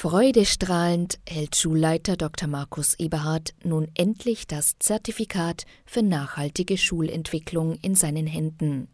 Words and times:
Freudestrahlend 0.00 1.20
hält 1.28 1.56
Schulleiter 1.56 2.16
Dr. 2.16 2.48
Markus 2.48 2.94
Eberhard 2.98 3.52
nun 3.62 3.86
endlich 3.92 4.46
das 4.46 4.78
Zertifikat 4.78 5.66
für 5.84 6.02
nachhaltige 6.02 6.78
Schulentwicklung 6.78 7.74
in 7.82 7.94
seinen 7.94 8.26
Händen. 8.26 8.88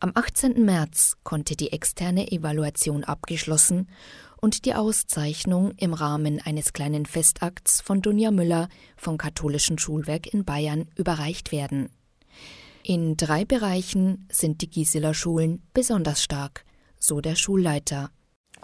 Am 0.00 0.10
18. 0.16 0.64
März 0.64 1.18
konnte 1.22 1.54
die 1.54 1.70
externe 1.70 2.32
Evaluation 2.32 3.04
abgeschlossen 3.04 3.88
und 4.40 4.64
die 4.64 4.74
Auszeichnung 4.74 5.70
im 5.76 5.94
Rahmen 5.94 6.42
eines 6.42 6.72
kleinen 6.72 7.06
Festakts 7.06 7.80
von 7.80 8.02
Dunja 8.02 8.32
Müller 8.32 8.68
vom 8.96 9.18
Katholischen 9.18 9.78
Schulwerk 9.78 10.26
in 10.34 10.44
Bayern 10.44 10.88
überreicht 10.96 11.52
werden. 11.52 11.90
In 12.82 13.16
drei 13.16 13.44
Bereichen 13.44 14.26
sind 14.32 14.62
die 14.62 14.68
Gisela 14.68 15.14
Schulen 15.14 15.62
besonders 15.74 16.24
stark, 16.24 16.64
so 16.98 17.20
der 17.20 17.36
Schulleiter. 17.36 18.10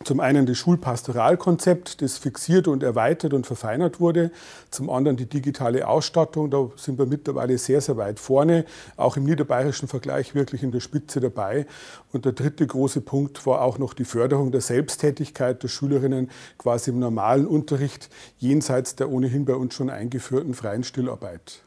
Zum 0.03 0.19
einen 0.19 0.45
das 0.45 0.59
Schulpastoralkonzept, 0.59 2.03
das 2.03 2.19
fixiert 2.19 2.67
und 2.67 2.83
erweitert 2.83 3.33
und 3.33 3.47
verfeinert 3.47 4.01
wurde. 4.01 4.33
Zum 4.71 4.91
anderen 4.91 5.17
die 5.17 5.29
digitale 5.29 5.87
Ausstattung, 5.87 6.51
da 6.51 6.69
sind 6.77 6.99
wir 6.99 7.07
mittlerweile 7.07 7.57
sehr, 7.59 7.81
sehr 7.81 7.97
weit 7.97 8.19
vorne, 8.19 8.65
auch 8.97 9.17
im 9.17 9.25
niederbayerischen 9.25 9.87
Vergleich 9.87 10.35
wirklich 10.35 10.65
in 10.65 10.73
der 10.73 10.81
Spitze 10.81 11.21
dabei. 11.21 11.67
Und 12.13 12.25
der 12.25 12.33
dritte 12.33 12.67
große 12.67 13.03
Punkt 13.03 13.47
war 13.47 13.63
auch 13.63 13.79
noch 13.79 13.95
die 13.95 14.05
Förderung 14.05 14.51
der 14.51 14.61
Selbsttätigkeit 14.61 15.63
der 15.63 15.69
Schülerinnen 15.69 16.29
quasi 16.59 16.91
im 16.91 16.99
normalen 16.99 17.47
Unterricht, 17.47 18.11
jenseits 18.39 18.97
der 18.97 19.11
ohnehin 19.11 19.45
bei 19.45 19.55
uns 19.55 19.75
schon 19.75 19.91
eingeführten 19.91 20.55
freien 20.55 20.83
Stillarbeit. 20.83 21.63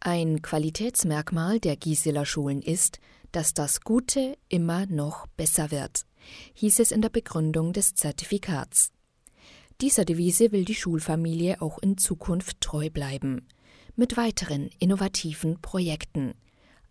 Ein 0.00 0.42
Qualitätsmerkmal 0.42 1.60
der 1.60 1.76
Gisela 1.76 2.26
Schulen 2.26 2.60
ist, 2.60 3.00
dass 3.32 3.54
das 3.54 3.80
Gute 3.80 4.36
immer 4.48 4.86
noch 4.86 5.26
besser 5.36 5.70
wird 5.70 6.04
hieß 6.54 6.80
es 6.80 6.92
in 6.92 7.02
der 7.02 7.08
Begründung 7.08 7.72
des 7.72 7.94
Zertifikats. 7.94 8.92
Dieser 9.80 10.04
Devise 10.04 10.52
will 10.52 10.64
die 10.64 10.74
Schulfamilie 10.74 11.62
auch 11.62 11.78
in 11.78 11.96
Zukunft 11.96 12.60
treu 12.60 12.90
bleiben, 12.90 13.48
mit 13.96 14.16
weiteren 14.16 14.70
innovativen 14.78 15.60
Projekten. 15.60 16.34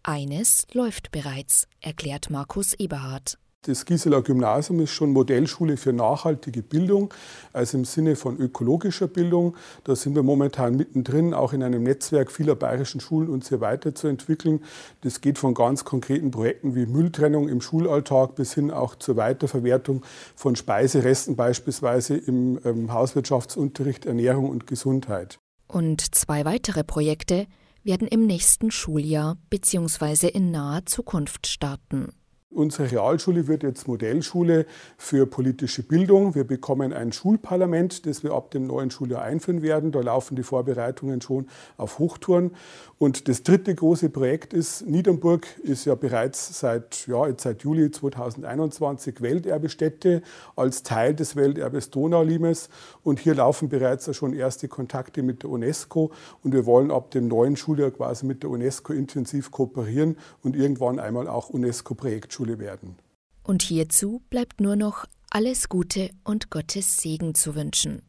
Eines 0.02 0.66
läuft 0.74 1.12
bereits, 1.12 1.68
erklärt 1.82 2.30
Markus 2.30 2.74
Eberhard. 2.74 3.38
Das 3.64 3.84
Gisela 3.84 4.22
Gymnasium 4.22 4.80
ist 4.80 4.92
schon 4.92 5.12
Modellschule 5.12 5.76
für 5.76 5.92
nachhaltige 5.92 6.64
Bildung, 6.64 7.14
also 7.52 7.78
im 7.78 7.84
Sinne 7.84 8.16
von 8.16 8.38
ökologischer 8.38 9.10
Bildung. 9.10 9.58
Da 9.84 9.98
sind 9.98 10.16
wir 10.16 10.24
momentan 10.24 10.78
mittendrin, 10.78 11.34
auch 11.34 11.52
in 11.52 11.62
einem 11.62 11.84
Netzwerk 11.84 12.32
vieler 12.32 12.56
bayerischen 12.56 13.02
Schulen 13.02 13.28
uns 13.28 13.50
hier 13.50 13.60
weiterzuentwickeln. 13.60 14.64
Das 15.02 15.20
geht 15.20 15.38
von 15.38 15.54
ganz 15.54 15.84
konkreten 15.84 16.32
Projekten 16.32 16.74
wie 16.74 16.86
Mülltrennung 16.86 17.50
im 17.50 17.60
Schulalltag 17.60 18.36
bis 18.36 18.54
hin 18.54 18.72
auch 18.72 18.96
zur 18.96 19.18
Weiterverwertung 19.18 20.06
von 20.38 20.56
Speiseresten, 20.56 21.36
beispielsweise 21.36 22.16
im 22.16 22.62
ähm, 22.64 22.94
Hauswirtschaftsunterricht, 22.94 24.06
Ernährung 24.06 24.50
und 24.50 24.68
Gesundheit. 24.68 25.38
Und 25.68 26.16
zwei 26.16 26.46
weitere 26.46 26.86
Projekte 26.86 27.46
werden 27.84 28.08
im 28.08 28.26
nächsten 28.26 28.72
Schuljahr 28.72 29.36
bzw. 29.50 30.30
in 30.30 30.50
naher 30.52 30.86
Zukunft 30.86 31.46
starten. 31.46 32.14
Unsere 32.52 32.90
Realschule 32.90 33.48
wird 33.48 33.62
jetzt 33.62 33.88
Modellschule 33.88 34.66
für 34.98 35.28
politische 35.28 35.84
Bildung. 35.84 36.34
Wir 36.34 36.46
bekommen 36.46 36.94
ein 36.94 37.12
Schulparlament, 37.12 38.08
das 38.08 38.24
wir 38.24 38.32
ab 38.32 38.50
dem 38.50 38.66
neuen 38.66 38.90
Schuljahr 38.90 39.22
einführen 39.22 39.62
werden. 39.62 39.92
Da 39.92 40.00
laufen 40.02 40.36
die 40.36 40.42
Vorbereitungen 40.42 41.22
schon 41.22 41.48
auf 41.78 42.00
Hochtouren. 42.00 42.50
Und 42.98 43.28
das 43.28 43.44
dritte 43.44 43.76
große 43.76 44.10
Projekt 44.10 44.54
ist, 44.54 44.82
Niedernburg 44.88 45.46
ist 45.62 45.86
ja 45.86 45.94
bereits 45.94 46.60
seit, 46.60 47.06
ja, 47.06 47.24
seit 47.38 47.62
Juli 47.62 47.92
2021 47.92 49.22
Welterbestätte 49.22 50.24
als 50.56 50.82
Teil 50.82 51.14
des 51.14 51.36
Welterbes 51.36 51.92
Donaulimes. 51.92 52.70
Und 53.04 53.20
hier 53.20 53.36
laufen 53.36 53.70
bereits 53.70 54.14
schon 54.16 54.34
erste 54.34 54.68
Kontakte 54.68 55.22
mit 55.22 55.44
der 55.44 55.52
UNESCO. 55.52 56.12
Und 56.44 56.54
wir 56.54 56.66
wollen 56.66 56.90
ab 56.90 57.12
dem 57.12 57.28
neuen 57.28 57.56
Schuljahr 57.58 57.92
quasi 57.92 58.26
mit 58.26 58.42
der 58.42 58.50
UNESCO 58.50 58.92
intensiv 58.92 59.52
kooperieren 59.52 60.18
und 60.42 60.56
irgendwann 60.56 61.00
einmal 61.00 61.28
auch 61.28 61.52
UNESCO-Projektschule 61.52 62.39
Volksschule 62.40 62.60
werden. 62.60 62.96
Und 63.44 63.62
hierzu 63.62 64.22
bleibt 64.30 64.62
nur 64.62 64.76
noch 64.76 65.06
alles 65.30 65.70
Gute 65.70 66.12
und 66.24 66.50
Gottes 66.50 66.98
Segen 66.98 67.36
zu 67.36 67.56
wünschen. 67.56 68.02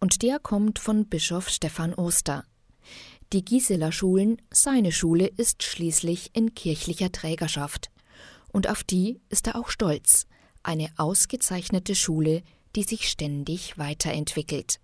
Und 0.00 0.22
der 0.22 0.38
kommt 0.38 0.78
von 0.78 1.06
Bischof 1.06 1.48
Stephan 1.48 1.94
Oster. 1.94 2.44
Die 3.32 3.44
Gisela 3.44 3.92
Schulen, 3.92 4.42
seine 4.52 4.92
Schule, 4.92 5.26
ist 5.26 5.62
schließlich 5.62 6.30
in 6.34 6.54
kirchlicher 6.54 7.10
Trägerschaft. 7.12 7.90
Und 8.52 8.68
auf 8.68 8.84
die 8.84 9.20
ist 9.30 9.46
er 9.46 9.56
auch 9.56 9.70
stolz. 9.70 10.26
Eine 10.62 10.90
ausgezeichnete 10.98 11.94
Schule, 11.94 12.42
die 12.76 12.82
sich 12.82 13.08
ständig 13.08 13.78
weiterentwickelt. 13.78 14.78